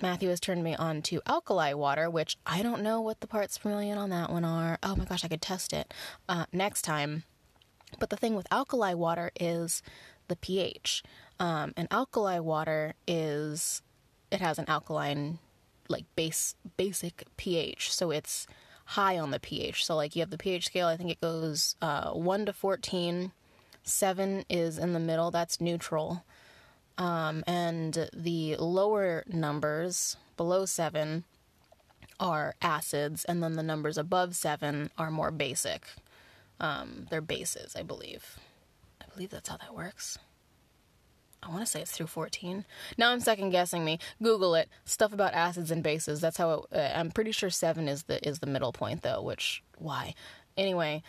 Matthew 0.00 0.28
has 0.28 0.40
turned 0.40 0.62
me 0.62 0.74
on 0.74 1.02
to 1.02 1.22
alkali 1.26 1.72
water, 1.72 2.10
which 2.10 2.36
I 2.46 2.62
don't 2.62 2.82
know 2.82 3.00
what 3.00 3.20
the 3.20 3.26
parts 3.26 3.58
per 3.58 3.70
million 3.70 3.98
on 3.98 4.10
that 4.10 4.30
one 4.30 4.44
are. 4.44 4.78
Oh 4.82 4.94
my 4.94 5.04
gosh, 5.04 5.24
I 5.24 5.28
could 5.28 5.42
test 5.42 5.72
it 5.72 5.92
uh, 6.28 6.46
next 6.52 6.82
time. 6.82 7.24
But 7.98 8.10
the 8.10 8.16
thing 8.16 8.34
with 8.34 8.46
alkali 8.52 8.94
water 8.94 9.30
is 9.40 9.82
the 10.28 10.36
pH. 10.36 11.02
Um, 11.38 11.72
and 11.76 11.88
alkali 11.90 12.38
water 12.38 12.94
is 13.06 13.82
it 14.30 14.40
has 14.40 14.58
an 14.58 14.66
alkaline 14.68 15.38
like 15.88 16.04
base 16.16 16.56
basic 16.76 17.24
pH, 17.36 17.92
so 17.92 18.10
it's 18.10 18.46
high 18.86 19.18
on 19.18 19.30
the 19.30 19.40
pH. 19.40 19.84
So 19.84 19.96
like 19.96 20.14
you 20.14 20.20
have 20.20 20.30
the 20.30 20.38
pH 20.38 20.66
scale, 20.66 20.88
I 20.88 20.96
think 20.96 21.10
it 21.10 21.20
goes 21.20 21.76
uh, 21.80 22.10
one 22.10 22.44
to 22.46 22.52
fourteen. 22.52 23.32
Seven 23.86 24.44
is 24.50 24.78
in 24.78 24.92
the 24.92 25.00
middle, 25.00 25.30
that's 25.30 25.60
neutral. 25.60 26.24
Um, 26.98 27.44
and 27.46 28.10
the 28.12 28.56
lower 28.56 29.22
numbers 29.28 30.16
below 30.36 30.66
seven 30.66 31.22
are 32.18 32.56
acids, 32.60 33.24
and 33.24 33.42
then 33.42 33.52
the 33.52 33.62
numbers 33.62 33.96
above 33.96 34.34
seven 34.34 34.90
are 34.98 35.10
more 35.10 35.30
basic. 35.30 35.86
Um, 36.58 37.06
they're 37.10 37.20
bases, 37.20 37.76
I 37.76 37.82
believe. 37.82 38.38
I 39.00 39.04
believe 39.14 39.30
that's 39.30 39.48
how 39.48 39.56
that 39.58 39.74
works. 39.74 40.18
I 41.40 41.48
want 41.48 41.60
to 41.60 41.66
say 41.66 41.82
it's 41.82 41.92
through 41.92 42.08
14. 42.08 42.64
Now 42.98 43.12
I'm 43.12 43.20
second 43.20 43.50
guessing 43.50 43.84
me. 43.84 44.00
Google 44.20 44.56
it. 44.56 44.68
Stuff 44.84 45.12
about 45.12 45.32
acids 45.32 45.70
and 45.70 45.82
bases. 45.82 46.20
That's 46.20 46.38
how 46.38 46.66
it, 46.72 46.76
uh, 46.76 46.98
I'm 46.98 47.12
pretty 47.12 47.30
sure 47.30 47.50
7 47.50 47.86
is 47.86 48.04
the 48.04 48.26
is 48.26 48.40
the 48.40 48.46
middle 48.46 48.72
point 48.72 49.02
though, 49.02 49.22
which 49.22 49.62
why? 49.78 50.14
Anyway, 50.56 51.04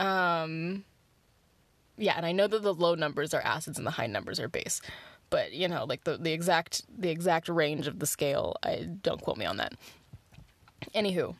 um 0.00 0.84
yeah, 1.98 2.14
and 2.16 2.24
I 2.24 2.32
know 2.32 2.46
that 2.46 2.62
the 2.62 2.74
low 2.74 2.94
numbers 2.94 3.34
are 3.34 3.42
acids 3.42 3.76
and 3.76 3.86
the 3.86 3.92
high 3.92 4.06
numbers 4.06 4.40
are 4.40 4.48
base. 4.48 4.80
But, 5.30 5.52
you 5.52 5.68
know, 5.68 5.84
like 5.84 6.04
the 6.04 6.16
the 6.16 6.32
exact 6.32 6.82
the 6.88 7.10
exact 7.10 7.48
range 7.48 7.86
of 7.86 7.98
the 7.98 8.06
scale, 8.06 8.56
I 8.62 8.88
don't 9.02 9.20
quote 9.20 9.36
me 9.36 9.44
on 9.44 9.58
that. 9.58 9.74
Anywho, 10.94 11.34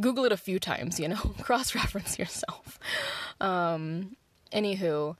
Google 0.00 0.24
it 0.24 0.32
a 0.32 0.36
few 0.36 0.58
times, 0.58 0.98
you 0.98 1.08
know, 1.08 1.16
cross 1.42 1.74
reference 1.74 2.18
yourself. 2.18 2.80
Um, 3.40 4.16
anywho, 4.52 5.16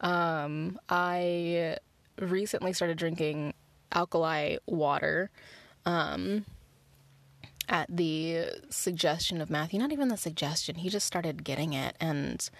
um, 0.00 0.80
I 0.88 1.76
recently 2.18 2.72
started 2.72 2.98
drinking 2.98 3.54
alkali 3.92 4.56
water 4.66 5.30
um, 5.86 6.44
at 7.68 7.86
the 7.88 8.46
suggestion 8.68 9.40
of 9.40 9.48
Matthew. 9.48 9.78
Not 9.78 9.92
even 9.92 10.08
the 10.08 10.16
suggestion; 10.16 10.76
he 10.76 10.88
just 10.88 11.06
started 11.06 11.44
getting 11.44 11.72
it, 11.72 11.94
and 12.00 12.50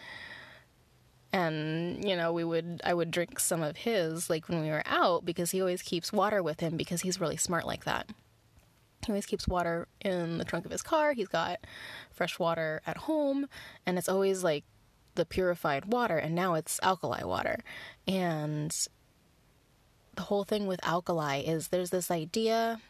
and 1.32 2.04
you 2.04 2.16
know 2.16 2.32
we 2.32 2.44
would 2.44 2.80
I 2.84 2.94
would 2.94 3.10
drink 3.10 3.38
some 3.38 3.62
of 3.62 3.76
his 3.76 4.28
like 4.28 4.49
when 4.49 4.62
we 4.62 4.68
were 4.68 4.82
out 4.87 5.25
because 5.25 5.50
he 5.50 5.60
always 5.60 5.82
keeps 5.82 6.12
water 6.12 6.42
with 6.42 6.60
him 6.60 6.76
because 6.76 7.02
he's 7.02 7.20
really 7.20 7.37
smart 7.37 7.66
like 7.66 7.84
that. 7.84 8.08
He 9.06 9.12
always 9.12 9.26
keeps 9.26 9.49
water 9.49 9.88
in 10.00 10.38
the 10.38 10.44
trunk 10.44 10.66
of 10.66 10.70
his 10.70 10.82
car. 10.82 11.12
He's 11.12 11.28
got 11.28 11.60
fresh 12.10 12.38
water 12.38 12.82
at 12.87 12.99
home, 12.99 13.49
and 13.87 13.96
it's 13.96 14.08
always 14.08 14.44
like 14.44 14.64
the 15.14 15.25
purified 15.25 15.87
water, 15.87 16.18
and 16.18 16.34
now 16.34 16.54
it's 16.54 16.78
alkali 16.82 17.25
water. 17.25 17.60
And 18.06 18.76
the 20.16 20.22
whole 20.22 20.44
thing 20.44 20.66
with 20.66 20.84
alkali 20.87 21.38
is 21.38 21.68
there's 21.68 21.90
this 21.90 22.10
idea, 22.10 22.80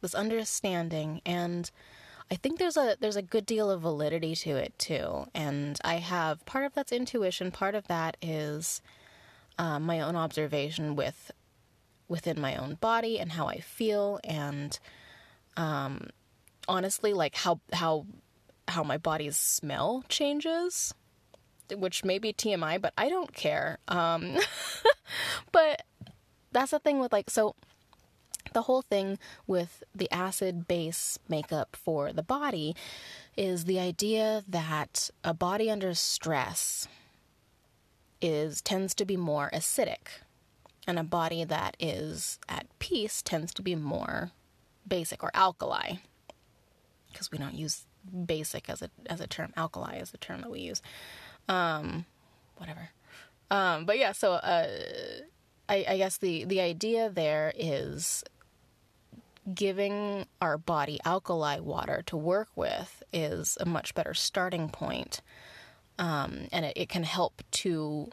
this 0.00 0.14
understanding, 0.14 1.20
and 1.26 1.70
I 2.30 2.36
think 2.36 2.58
there's 2.58 2.76
a 2.76 2.96
there's 3.00 3.16
a 3.16 3.22
good 3.22 3.46
deal 3.46 3.70
of 3.70 3.82
validity 3.82 4.34
to 4.36 4.50
it 4.50 4.78
too. 4.78 5.26
And 5.34 5.78
I 5.84 5.96
have 5.96 6.44
part 6.46 6.64
of 6.64 6.74
that's 6.74 6.92
intuition, 6.92 7.50
part 7.50 7.74
of 7.74 7.86
that 7.88 8.16
is 8.22 8.82
um, 9.58 9.84
my 9.84 10.00
own 10.00 10.16
observation 10.16 10.96
with 10.96 11.30
within 12.08 12.40
my 12.40 12.56
own 12.56 12.74
body 12.74 13.18
and 13.18 13.32
how 13.32 13.46
I 13.46 13.60
feel, 13.60 14.20
and 14.24 14.78
um, 15.56 16.08
honestly, 16.68 17.12
like 17.12 17.36
how 17.36 17.60
how 17.72 18.06
how 18.68 18.82
my 18.82 18.98
body's 18.98 19.36
smell 19.36 20.04
changes 20.08 20.94
which 21.72 22.04
may 22.04 22.18
be 22.18 22.32
TMI, 22.32 22.80
but 22.80 22.92
I 22.98 23.08
don't 23.08 23.32
care. 23.32 23.78
Um, 23.88 24.36
but 25.52 25.82
that's 26.52 26.72
the 26.72 26.78
thing 26.78 26.98
with 26.98 27.12
like, 27.12 27.30
so 27.30 27.54
the 28.54 28.62
whole 28.62 28.82
thing 28.82 29.18
with 29.46 29.82
the 29.94 30.10
acid 30.10 30.66
base 30.66 31.18
makeup 31.28 31.76
for 31.76 32.12
the 32.12 32.22
body 32.22 32.74
is 33.36 33.64
the 33.64 33.78
idea 33.78 34.42
that 34.48 35.10
a 35.22 35.34
body 35.34 35.70
under 35.70 35.94
stress 35.94 36.88
is 38.20 38.62
tends 38.62 38.94
to 38.94 39.04
be 39.04 39.16
more 39.16 39.50
acidic 39.52 40.22
and 40.86 40.98
a 40.98 41.04
body 41.04 41.44
that 41.44 41.76
is 41.78 42.38
at 42.48 42.66
peace 42.78 43.20
tends 43.22 43.52
to 43.52 43.62
be 43.62 43.74
more 43.74 44.30
basic 44.88 45.22
or 45.22 45.30
alkali 45.34 45.96
because 47.12 47.30
we 47.30 47.38
don't 47.38 47.54
use 47.54 47.84
basic 48.26 48.68
as 48.70 48.82
a 48.82 48.90
as 49.06 49.20
a 49.20 49.26
term 49.26 49.52
alkali 49.56 49.96
is 49.96 50.10
the 50.10 50.18
term 50.18 50.40
that 50.40 50.50
we 50.50 50.60
use 50.60 50.80
um, 51.48 52.04
whatever. 52.56 52.90
Um, 53.50 53.84
but 53.84 53.98
yeah, 53.98 54.12
so 54.12 54.32
uh, 54.32 54.68
I, 55.68 55.84
I 55.88 55.96
guess 55.96 56.18
the 56.18 56.44
the 56.44 56.60
idea 56.60 57.10
there 57.10 57.52
is 57.56 58.24
giving 59.52 60.26
our 60.40 60.56
body 60.56 60.98
alkali 61.04 61.60
water 61.60 62.02
to 62.06 62.16
work 62.16 62.48
with 62.56 63.02
is 63.12 63.58
a 63.60 63.66
much 63.66 63.94
better 63.94 64.14
starting 64.14 64.68
point. 64.68 65.20
Um, 65.98 66.48
and 66.50 66.64
it, 66.64 66.72
it, 66.76 66.88
can 66.88 67.04
help 67.04 67.42
to, 67.52 68.08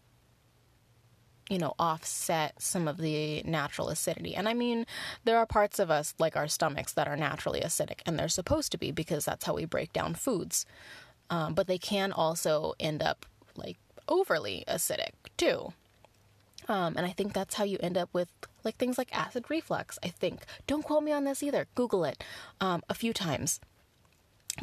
you 1.49 1.57
know, 1.57 1.73
offset 1.79 2.61
some 2.61 2.87
of 2.87 2.97
the 2.97 3.41
natural 3.43 3.89
acidity. 3.89 4.35
And 4.35 4.47
I 4.47 4.53
mean, 4.53 4.85
there 5.23 5.37
are 5.37 5.47
parts 5.47 5.79
of 5.79 5.89
us, 5.89 6.13
like 6.19 6.37
our 6.37 6.47
stomachs, 6.47 6.93
that 6.93 7.07
are 7.07 7.17
naturally 7.17 7.61
acidic, 7.61 8.01
and 8.05 8.19
they're 8.19 8.29
supposed 8.29 8.71
to 8.73 8.77
be 8.77 8.91
because 8.91 9.25
that's 9.25 9.45
how 9.45 9.55
we 9.55 9.65
break 9.65 9.93
down 9.93 10.13
foods 10.13 10.65
um, 11.31 11.53
but 11.53 11.65
they 11.65 11.79
can 11.79 12.11
also 12.11 12.73
end 12.79 13.01
up 13.01 13.25
like 13.55 13.77
overly 14.07 14.63
acidic 14.67 15.13
too. 15.37 15.73
Um, 16.71 16.95
and 16.95 17.05
I 17.05 17.09
think 17.09 17.33
that's 17.33 17.55
how 17.55 17.65
you 17.65 17.77
end 17.81 17.97
up 17.97 18.09
with 18.13 18.29
like 18.63 18.77
things 18.77 18.97
like 18.97 19.09
acid 19.11 19.49
reflux. 19.49 19.99
I 20.01 20.07
think. 20.07 20.45
Don't 20.67 20.83
quote 20.85 21.03
me 21.03 21.11
on 21.11 21.25
this 21.25 21.43
either. 21.43 21.67
Google 21.75 22.05
it 22.05 22.23
um, 22.61 22.81
a 22.87 22.93
few 22.93 23.11
times. 23.11 23.59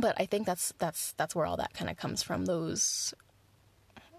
But 0.00 0.18
I 0.18 0.24
think 0.24 0.46
that's 0.46 0.72
that's 0.78 1.12
that's 1.18 1.34
where 1.34 1.44
all 1.44 1.58
that 1.58 1.74
kind 1.74 1.90
of 1.90 1.98
comes 1.98 2.22
from. 2.22 2.46
Those, 2.46 3.12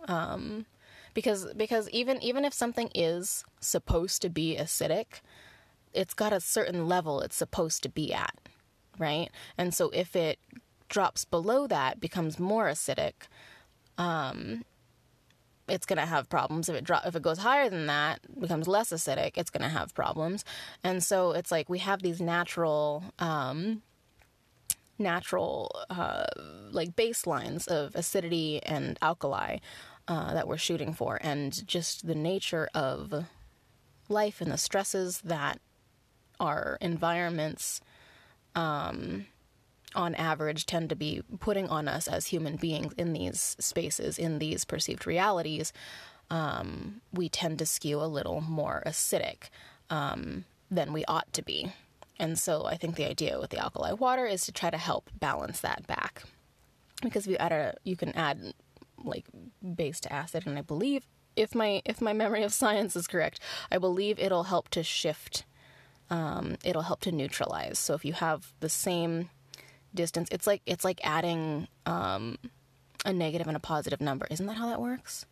um, 0.08 0.68
because 1.16 1.52
because 1.56 1.90
even 1.90 2.22
even 2.22 2.46
if 2.46 2.54
something 2.54 2.92
is 2.94 3.44
supposed 3.60 4.22
to 4.22 4.30
be 4.30 4.56
acidic, 4.56 5.22
it's 5.92 6.14
got 6.14 6.32
a 6.32 6.40
certain 6.40 6.88
level 6.88 7.22
it's 7.22 7.36
supposed 7.36 7.82
to 7.82 7.90
be 7.90 8.14
at, 8.14 8.36
right? 9.00 9.30
And 9.58 9.74
so 9.74 9.90
if 9.90 10.16
it 10.16 10.38
drops 10.90 11.26
below 11.26 11.66
that 11.66 12.00
becomes 12.00 12.38
more 12.38 12.68
acidic, 12.68 13.14
um, 13.98 14.64
it's 15.70 15.86
going 15.86 16.00
to 16.00 16.06
have 16.06 16.30
problems. 16.30 16.70
If 16.70 16.76
it 16.76 16.84
drop, 16.84 17.06
if 17.06 17.16
it 17.16 17.22
goes 17.22 17.40
higher 17.40 17.70
than 17.70 17.88
that, 17.88 18.20
becomes 18.40 18.68
less 18.68 18.92
acidic, 18.92 19.34
it's 19.36 19.50
going 19.50 19.64
to 19.64 19.70
have 19.70 19.94
problems. 19.94 20.44
And 20.84 21.04
so 21.04 21.32
it's 21.32 21.52
like 21.52 21.70
we 21.70 21.80
have 21.80 22.02
these 22.02 22.22
natural, 22.22 23.04
um, 23.20 23.82
natural 24.98 25.72
uh, 25.90 26.26
like 26.72 26.96
baselines 26.96 27.68
of 27.68 27.96
acidity 27.96 28.62
and 28.64 28.98
alkali 29.02 29.58
uh, 30.08 30.34
that 30.34 30.48
we're 30.48 30.58
shooting 30.58 30.94
for, 30.94 31.20
and 31.22 31.66
just 31.68 32.08
the 32.08 32.16
nature 32.16 32.68
of 32.74 33.26
life 34.10 34.42
and 34.42 34.52
the 34.52 34.58
stresses 34.58 35.22
that 35.22 35.60
our 36.40 36.78
environments 36.82 37.80
um, 38.56 39.26
on 39.96 40.16
average, 40.16 40.66
tend 40.66 40.90
to 40.90 40.96
be 40.96 41.22
putting 41.40 41.68
on 41.70 41.88
us 41.88 42.08
as 42.08 42.28
human 42.28 42.58
beings 42.58 42.94
in 42.98 43.14
these 43.14 43.56
spaces, 43.60 44.20
in 44.20 44.40
these 44.40 44.66
perceived 44.66 45.08
realities, 45.08 45.74
um, 46.30 47.02
we 47.12 47.30
tend 47.30 47.60
to 47.60 47.66
skew 47.66 48.02
a 48.02 48.06
little 48.06 48.42
more 48.42 48.84
acidic 48.86 49.50
um, 49.90 50.46
than 50.70 50.94
we 50.94 51.06
ought 51.06 51.32
to 51.34 51.42
be. 51.42 51.72
And 52.20 52.38
so 52.38 52.66
I 52.66 52.76
think 52.76 52.96
the 52.96 53.10
idea 53.10 53.40
with 53.40 53.50
the 53.50 53.60
alkali 53.60 53.94
water 53.94 54.26
is 54.26 54.46
to 54.46 54.52
try 54.52 54.70
to 54.70 54.78
help 54.78 55.10
balance 55.20 55.62
that 55.62 55.88
back. 55.88 56.24
Because 57.02 57.26
if 57.26 57.32
you 57.32 57.38
add 57.38 57.52
a, 57.52 57.76
you 57.84 57.96
can 57.96 58.12
add 58.14 58.54
like 59.04 59.26
base 59.76 60.02
to 60.02 60.14
acid, 60.14 60.46
and 60.46 60.58
I 60.58 60.62
believe 60.62 61.08
if 61.38 61.56
my 61.56 61.82
if 61.86 62.02
my 62.02 62.12
memory 62.12 62.44
of 62.44 62.54
science 62.54 62.96
is 62.98 63.08
correct, 63.08 63.40
I 63.72 63.78
believe 63.78 64.20
it'll 64.20 64.44
help 64.44 64.68
to 64.70 64.84
shift. 64.84 65.46
Um, 66.10 66.58
it'll 66.66 66.82
help 66.82 67.02
to 67.02 67.12
neutralize. 67.12 67.80
So 67.80 67.94
if 67.94 68.04
you 68.04 68.14
have 68.14 68.52
the 68.60 68.70
same 68.70 69.30
distance. 69.94 70.30
It's 70.32 70.48
like 70.48 70.62
it's 70.66 70.84
like 70.84 71.00
adding 71.04 71.68
um, 71.86 72.38
a 73.06 73.14
negative 73.14 73.48
and 73.48 73.58
a 73.58 73.60
positive 73.60 74.02
number. 74.02 74.28
Isn't 74.30 74.46
that 74.48 74.58
how 74.58 74.68
that 74.68 74.82
works? 74.82 75.26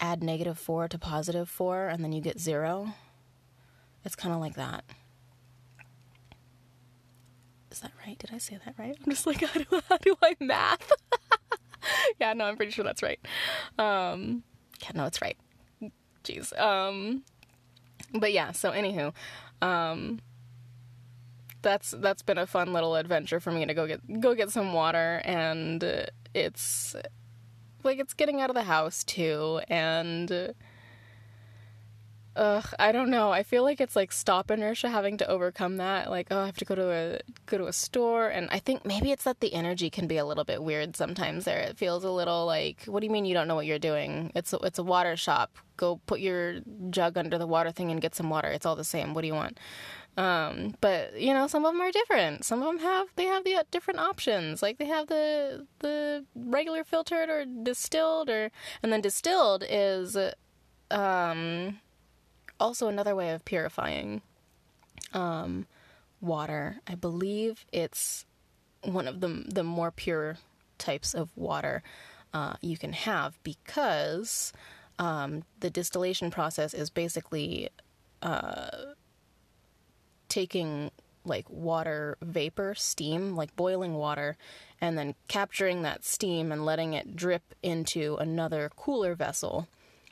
Add 0.00 0.22
negative 0.22 0.58
four 0.58 0.88
to 0.88 0.98
positive 0.98 1.48
four, 1.48 1.88
and 1.88 2.02
then 2.02 2.12
you 2.12 2.20
get 2.20 2.40
zero. 2.40 2.94
It's 4.04 4.16
kind 4.16 4.34
of 4.34 4.40
like 4.40 4.54
that. 4.54 4.84
Is 7.70 7.80
that 7.80 7.92
right? 8.06 8.18
Did 8.18 8.30
I 8.34 8.38
say 8.38 8.58
that 8.64 8.74
right? 8.78 8.96
I'm 9.04 9.10
just 9.10 9.26
like, 9.26 9.40
how 9.46 9.60
do, 9.60 9.80
how 9.88 9.96
do 9.98 10.16
I 10.22 10.36
math? 10.40 10.92
yeah, 12.20 12.32
no, 12.32 12.44
I'm 12.44 12.56
pretty 12.56 12.72
sure 12.72 12.84
that's 12.84 13.02
right. 13.02 13.20
Um, 13.78 14.42
yeah, 14.82 14.90
no, 14.94 15.06
it's 15.06 15.22
right. 15.22 15.36
Jeez. 16.24 16.58
Um, 16.60 17.22
but 18.12 18.32
yeah, 18.32 18.52
so 18.52 18.72
anywho, 18.72 19.12
um, 19.62 20.20
that's 21.62 21.92
that's 21.92 22.22
been 22.22 22.38
a 22.38 22.46
fun 22.46 22.72
little 22.72 22.96
adventure 22.96 23.40
for 23.40 23.50
me 23.50 23.64
to 23.64 23.74
go 23.74 23.86
get 23.86 24.20
go 24.20 24.34
get 24.34 24.50
some 24.50 24.72
water, 24.72 25.22
and 25.24 26.08
it's 26.34 26.94
like 27.82 27.98
it's 27.98 28.14
getting 28.14 28.40
out 28.40 28.50
of 28.50 28.56
the 28.56 28.64
house 28.64 29.04
too, 29.04 29.60
and. 29.68 30.54
Ugh, 32.34 32.64
I 32.78 32.92
don't 32.92 33.10
know. 33.10 33.30
I 33.30 33.42
feel 33.42 33.62
like 33.62 33.78
it's 33.78 33.94
like 33.94 34.10
stop 34.10 34.50
inertia 34.50 34.88
having 34.88 35.18
to 35.18 35.28
overcome 35.28 35.76
that. 35.76 36.08
Like, 36.08 36.28
oh, 36.30 36.40
I 36.40 36.46
have 36.46 36.56
to 36.56 36.64
go 36.64 36.74
to 36.74 36.90
a 36.90 37.20
go 37.44 37.58
to 37.58 37.66
a 37.66 37.74
store, 37.74 38.28
and 38.28 38.48
I 38.50 38.58
think 38.58 38.86
maybe 38.86 39.12
it's 39.12 39.24
that 39.24 39.40
the 39.40 39.52
energy 39.52 39.90
can 39.90 40.06
be 40.06 40.16
a 40.16 40.24
little 40.24 40.44
bit 40.44 40.62
weird 40.62 40.96
sometimes. 40.96 41.44
There, 41.44 41.58
it 41.58 41.76
feels 41.76 42.04
a 42.04 42.10
little 42.10 42.46
like, 42.46 42.84
what 42.86 43.00
do 43.00 43.06
you 43.06 43.12
mean 43.12 43.26
you 43.26 43.34
don't 43.34 43.48
know 43.48 43.54
what 43.54 43.66
you're 43.66 43.78
doing? 43.78 44.32
It's 44.34 44.54
a, 44.54 44.56
it's 44.58 44.78
a 44.78 44.82
water 44.82 45.14
shop. 45.14 45.58
Go 45.76 46.00
put 46.06 46.20
your 46.20 46.60
jug 46.88 47.18
under 47.18 47.36
the 47.36 47.46
water 47.46 47.70
thing 47.70 47.90
and 47.90 48.00
get 48.00 48.14
some 48.14 48.30
water. 48.30 48.48
It's 48.48 48.64
all 48.64 48.76
the 48.76 48.84
same. 48.84 49.12
What 49.12 49.20
do 49.20 49.26
you 49.26 49.34
want? 49.34 49.60
Um, 50.16 50.74
but 50.80 51.18
you 51.18 51.32
know, 51.32 51.46
some 51.46 51.64
of 51.64 51.72
them 51.72 51.80
are 51.80 51.90
different. 51.90 52.44
Some 52.44 52.62
of 52.62 52.66
them 52.66 52.78
have 52.80 53.08
they 53.16 53.24
have 53.24 53.44
the 53.44 53.56
uh, 53.56 53.62
different 53.70 54.00
options. 54.00 54.62
Like 54.62 54.78
they 54.78 54.86
have 54.86 55.06
the 55.06 55.66
the 55.78 56.24
regular 56.34 56.84
filtered 56.84 57.30
or 57.30 57.44
distilled, 57.44 58.28
or 58.28 58.50
and 58.82 58.92
then 58.92 59.00
distilled 59.00 59.64
is 59.68 60.16
um 60.90 61.78
also 62.60 62.88
another 62.88 63.14
way 63.14 63.30
of 63.30 63.44
purifying 63.44 64.22
um, 65.14 65.66
water. 66.20 66.78
I 66.86 66.94
believe 66.94 67.64
it's 67.72 68.26
one 68.82 69.08
of 69.08 69.20
the 69.20 69.44
the 69.48 69.64
more 69.64 69.90
pure 69.90 70.38
types 70.78 71.14
of 71.14 71.30
water 71.36 71.82
uh, 72.34 72.54
you 72.60 72.76
can 72.76 72.92
have 72.92 73.38
because 73.42 74.52
um, 74.98 75.44
the 75.60 75.70
distillation 75.70 76.30
process 76.30 76.74
is 76.74 76.90
basically 76.90 77.68
uh, 78.22 78.68
taking 80.32 80.90
like 81.24 81.48
water 81.50 82.16
vapor, 82.22 82.74
steam, 82.74 83.36
like 83.36 83.54
boiling 83.54 83.94
water, 83.94 84.38
and 84.80 84.96
then 84.96 85.14
capturing 85.28 85.82
that 85.82 86.04
steam 86.06 86.50
and 86.50 86.64
letting 86.64 86.94
it 86.94 87.14
drip 87.14 87.54
into 87.62 88.16
another 88.16 88.70
cooler 88.74 89.14
vessel. 89.14 89.68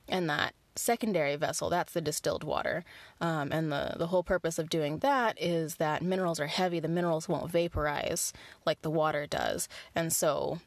And 0.06 0.28
that 0.28 0.54
secondary 0.76 1.36
vessel. 1.36 1.70
That's 1.70 1.94
the 1.94 2.02
distilled 2.02 2.44
water. 2.44 2.84
Um, 3.20 3.50
and 3.50 3.72
the, 3.72 3.94
the 3.96 4.08
whole 4.08 4.22
purpose 4.22 4.58
of 4.58 4.70
doing 4.70 4.98
that 4.98 5.40
is 5.40 5.76
that 5.76 6.02
minerals 6.02 6.38
are 6.38 6.46
heavy. 6.46 6.80
The 6.80 6.88
minerals 6.88 7.28
won't 7.28 7.50
vaporize 7.50 8.32
like 8.66 8.82
the 8.82 8.90
water 8.90 9.26
does. 9.26 9.68
And 9.94 10.12
so 10.12 10.60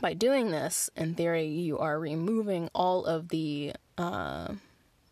by 0.00 0.14
doing 0.14 0.50
this, 0.50 0.90
in 0.96 1.14
theory, 1.14 1.46
you 1.46 1.78
are 1.78 2.00
removing 2.00 2.68
all 2.74 3.04
of 3.04 3.28
the 3.28 3.74
uh, 3.96 4.54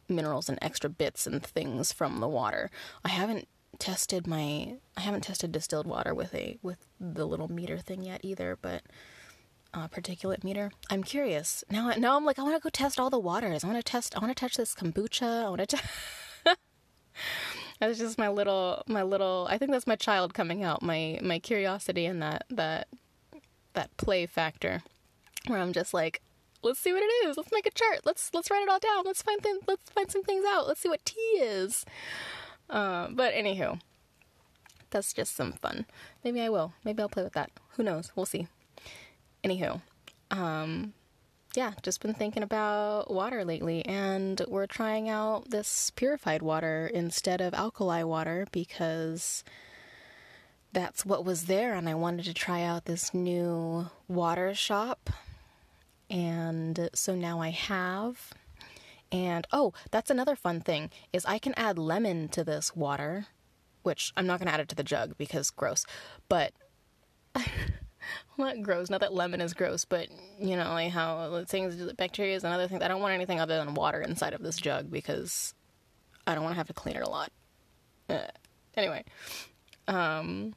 minerals 0.09 0.49
and 0.49 0.59
extra 0.61 0.91
bits 0.91 1.27
and 1.27 1.43
things 1.43 1.93
from 1.93 2.21
the 2.21 2.29
water. 2.29 2.71
I 3.05 3.11
haven't 3.11 3.49
tested 3.79 4.27
my 4.27 4.77
I 4.97 5.01
haven't 5.01 5.23
tested 5.23 5.53
distilled 5.53 5.87
water 5.87 6.15
with 6.15 6.35
a 6.35 6.59
with 6.63 6.87
the 7.01 7.27
little 7.27 7.49
meter 7.49 7.79
thing 7.79 8.03
yet 8.03 8.21
either, 8.23 8.59
but 8.61 8.83
uh, 9.75 9.89
particulate 9.89 10.43
meter. 10.43 10.71
I'm 10.91 11.03
curious 11.03 11.63
now. 11.71 11.91
Now 11.97 12.17
I'm 12.17 12.25
like, 12.25 12.39
I 12.39 12.43
want 12.43 12.57
to 12.57 12.63
go 12.63 12.71
test 12.71 12.99
all 12.99 13.11
the 13.11 13.19
waters. 13.19 13.63
I 13.63 13.67
want 13.67 13.79
to 13.79 13.91
test. 13.91 14.17
I 14.17 14.21
want 14.21 14.35
to 14.35 14.41
touch 14.41 14.57
this 14.57 14.75
kombucha. 14.75 15.45
I 15.45 15.49
want 15.49 15.69
to. 15.69 15.83
That's 17.81 17.99
just 17.99 18.17
my 18.17 18.29
little, 18.29 18.83
my 18.87 19.03
little. 19.03 19.47
I 19.51 19.59
think 19.59 19.71
that's 19.71 19.87
my 19.87 19.97
child 19.97 20.33
coming 20.33 20.65
out. 20.65 20.83
My 20.83 21.21
my 21.23 21.39
curiosity 21.39 22.07
and 22.07 22.23
that 22.23 22.45
that 22.49 22.89
that 23.75 23.95
play 23.99 24.25
factor, 24.25 24.83
where 25.47 25.59
I'm 25.59 25.75
just 25.75 25.93
like, 25.93 26.23
let's 26.63 26.81
see 26.81 26.95
what 26.95 27.03
it 27.03 27.29
is. 27.29 27.37
Let's 27.37 27.53
make 27.53 27.67
a 27.67 27.71
chart. 27.71 28.01
Let's 28.05 28.31
let's 28.33 28.51
write 28.51 28.63
it 28.63 28.71
all 28.71 28.79
down. 28.79 29.05
Let's 29.05 29.21
find 29.21 29.43
things. 29.43 29.59
Let's 29.67 29.91
find 29.91 30.11
some 30.11 30.23
things 30.23 30.45
out. 30.49 30.67
Let's 30.67 30.81
see 30.81 30.89
what 30.89 31.05
tea 31.05 31.39
is. 31.39 31.85
Uh, 32.69 33.09
but 33.11 33.35
anywho, 33.35 33.81
that's 34.91 35.13
just 35.13 35.37
some 35.37 35.53
fun. 35.53 35.87
Maybe 36.25 36.41
I 36.41 36.49
will. 36.49 36.73
Maybe 36.85 37.03
I'll 37.03 37.09
play 37.09 37.23
with 37.23 37.35
that. 37.35 37.51
Who 37.77 37.83
knows? 37.83 38.13
We'll 38.17 38.27
see. 38.27 38.49
Anywho, 39.45 39.81
um, 40.31 40.93
yeah, 41.55 41.73
just 41.83 42.03
been 42.03 42.15
thinking 42.15 42.43
about 42.43 43.11
water 43.11 43.45
lately, 43.45 43.85
and 43.87 44.43
we're 44.49 44.67
trying 44.67 45.09
out 45.09 45.51
this 45.51 45.91
purified 45.91 46.43
water 46.43 46.91
instead 46.93 47.41
of 47.41 47.55
alkali 47.55 48.03
water 48.03 48.47
because 48.53 49.45
that's 50.73 51.07
what 51.07 51.25
was 51.25 51.47
there, 51.47 51.75
and 51.75 51.89
I 51.89 51.95
wanted 51.95 52.27
to 52.27 52.35
try 52.35 52.63
out 52.63 52.85
this 52.85 53.15
new 53.15 53.89
water 54.09 54.55
shop, 54.55 55.09
and 56.11 56.91
so 56.93 57.15
now 57.15 57.41
I 57.41 57.51
have. 57.51 58.35
And 59.17 59.47
oh, 59.51 59.73
that's 59.91 60.11
another 60.11 60.37
fun 60.37 60.61
thing 60.61 60.91
is 61.11 61.25
I 61.25 61.39
can 61.39 61.55
add 61.57 61.79
lemon 61.79 62.29
to 62.29 62.45
this 62.45 62.77
water, 62.77 63.29
which 63.83 64.13
I'm 64.15 64.27
not 64.27 64.39
going 64.39 64.49
to 64.49 64.53
add 64.53 64.61
it 64.61 64.69
to 64.69 64.75
the 64.75 64.85
jug 64.85 65.17
because 65.17 65.49
gross, 65.49 65.87
but 66.29 66.53
not 68.37 68.61
gross. 68.61 68.91
Not 68.91 69.01
that 69.01 69.15
lemon 69.15 69.41
is 69.41 69.55
gross, 69.55 69.87
but 69.87 70.09
you 70.39 70.55
know, 70.55 70.69
like 70.69 70.93
how 70.93 71.45
things, 71.49 71.77
bacteria 71.95 72.37
and 72.37 72.45
other 72.45 72.69
things. 72.69 72.83
I 72.83 72.89
don't 72.89 73.01
want 73.01 73.15
anything 73.15 73.41
other 73.41 73.57
than 73.57 73.73
water 73.73 74.03
inside 74.03 74.35
of 74.35 74.43
this 74.43 74.59
jug 74.59 74.91
because 74.91 75.55
I 76.27 76.35
don't 76.35 76.45
want 76.45 76.53
to 76.53 76.59
have 76.59 76.67
to 76.67 76.75
clean 76.75 76.97
it 76.97 77.03
a 77.03 77.09
lot. 77.09 77.33
Uh, 78.11 78.19
anyway, 78.77 79.03
um, 79.89 80.53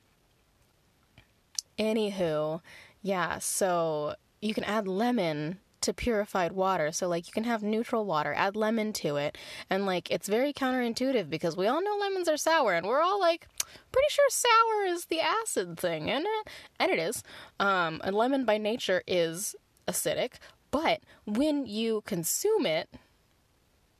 anywho, 1.77 2.59
yeah. 3.01 3.39
So 3.39 4.15
you 4.41 4.53
can 4.53 4.65
add 4.65 4.85
lemon 4.85 5.59
to 5.81 5.93
purified 5.93 6.51
water. 6.51 6.91
So 6.91 7.07
like 7.07 7.27
you 7.27 7.33
can 7.33 7.43
have 7.43 7.63
neutral 7.63 8.05
water, 8.05 8.33
add 8.33 8.55
lemon 8.55 8.93
to 8.93 9.17
it, 9.17 9.37
and 9.69 9.85
like 9.85 10.11
it's 10.11 10.27
very 10.27 10.53
counterintuitive 10.53 11.29
because 11.29 11.55
we 11.57 11.67
all 11.67 11.81
know 11.83 11.97
lemons 11.99 12.27
are 12.27 12.37
sour 12.37 12.73
and 12.73 12.85
we're 12.85 13.01
all 13.01 13.19
like 13.19 13.47
pretty 13.91 14.07
sure 14.09 14.29
sour 14.29 14.85
is 14.85 15.05
the 15.05 15.21
acid 15.21 15.79
thing, 15.79 16.09
isn't 16.09 16.25
it? 16.25 16.49
And 16.79 16.91
it 16.91 16.99
is. 16.99 17.23
Um 17.59 18.01
a 18.03 18.11
lemon 18.11 18.45
by 18.45 18.57
nature 18.57 19.03
is 19.07 19.55
acidic, 19.87 20.33
but 20.71 21.01
when 21.25 21.65
you 21.65 22.01
consume 22.05 22.65
it, 22.65 22.89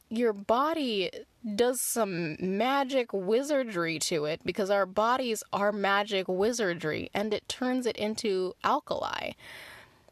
your 0.10 0.34
body 0.34 1.12
does 1.56 1.80
some 1.80 2.36
magic 2.40 3.14
wizardry 3.14 4.00
to 4.00 4.26
it 4.26 4.42
because 4.44 4.70
our 4.70 4.86
bodies 4.86 5.44
are 5.54 5.72
magic 5.72 6.28
wizardry 6.28 7.10
and 7.14 7.34
it 7.34 7.48
turns 7.48 7.86
it 7.86 7.96
into 7.96 8.54
alkali. 8.64 9.32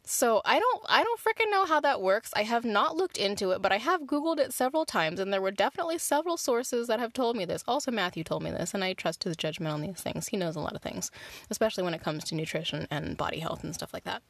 So 0.09 0.41
I 0.45 0.57
don't 0.57 0.85
I 0.87 1.03
don't 1.03 1.19
freaking 1.19 1.51
know 1.51 1.65
how 1.65 1.81
that 1.81 2.01
works. 2.01 2.31
I 2.33 2.43
have 2.43 2.63
not 2.63 2.95
looked 2.95 3.17
into 3.17 3.51
it, 3.51 3.61
but 3.61 3.73
I 3.73 3.77
have 3.77 4.03
googled 4.03 4.39
it 4.39 4.53
several 4.53 4.85
times 4.85 5.19
and 5.19 5.33
there 5.33 5.41
were 5.41 5.51
definitely 5.51 5.97
several 5.97 6.37
sources 6.37 6.87
that 6.87 7.01
have 7.01 7.11
told 7.11 7.35
me 7.35 7.43
this. 7.43 7.61
Also 7.67 7.91
Matthew 7.91 8.23
told 8.23 8.41
me 8.41 8.49
this 8.49 8.73
and 8.73 8.85
I 8.85 8.93
trust 8.93 9.25
his 9.25 9.35
judgment 9.35 9.73
on 9.73 9.81
these 9.81 9.99
things. 9.99 10.29
He 10.29 10.37
knows 10.37 10.55
a 10.55 10.61
lot 10.61 10.77
of 10.77 10.81
things, 10.81 11.11
especially 11.49 11.83
when 11.83 11.93
it 11.93 12.01
comes 12.01 12.23
to 12.25 12.35
nutrition 12.35 12.87
and 12.89 13.17
body 13.17 13.39
health 13.39 13.65
and 13.65 13.73
stuff 13.73 13.93
like 13.93 14.05
that. 14.05 14.21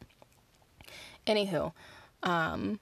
Anywho, 1.27 1.73
um 2.23 2.79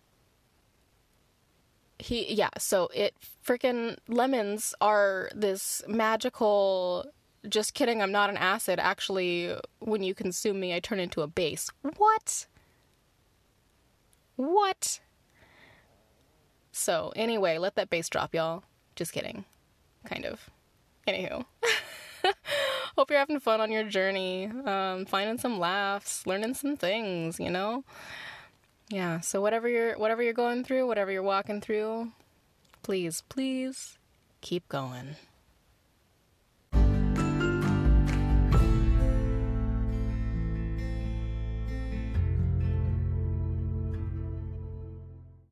he 2.00 2.34
yeah, 2.34 2.52
so 2.58 2.90
it 2.94 3.14
freaking 3.46 3.98
lemons 4.08 4.74
are 4.80 5.30
this 5.36 5.82
magical 5.86 7.06
just 7.50 7.74
kidding, 7.74 8.02
I'm 8.02 8.14
not 8.14 8.30
an 8.30 8.38
acid. 8.38 8.80
Actually, 8.80 9.54
when 9.80 10.02
you 10.02 10.16
consume 10.16 10.62
me, 10.62 10.74
I 10.74 10.80
turn 10.80 11.00
into 11.00 11.22
a 11.22 11.28
base. 11.28 11.70
What? 11.98 12.48
What? 14.36 15.00
So, 16.72 17.14
anyway, 17.16 17.58
let 17.58 17.76
that 17.76 17.90
bass 17.90 18.10
drop, 18.10 18.36
y'all. 18.36 18.64
Just 18.96 19.14
kidding. 19.14 19.46
Kind 20.06 20.26
of. 20.26 20.50
Anywho. 21.08 21.46
Hope 22.98 23.10
you're 23.10 23.20
having 23.20 23.40
fun 23.40 23.62
on 23.62 23.72
your 23.72 23.84
journey, 23.84 24.50
um, 24.66 25.06
finding 25.06 25.38
some 25.38 25.60
laughs, 25.60 26.26
learning 26.26 26.54
some 26.54 26.78
things, 26.78 27.40
you 27.40 27.50
know? 27.50 27.84
Yeah, 28.90 29.20
so 29.20 29.42
whatever 29.42 29.68
you're 29.68 29.98
whatever 29.98 30.22
you're 30.22 30.34
going 30.34 30.64
through, 30.64 30.88
whatever 30.88 31.12
you're 31.12 31.24
walking 31.24 31.60
through, 31.60 32.12
please, 32.84 33.24
please 33.30 33.98
keep 34.42 34.68
going. 34.70 35.16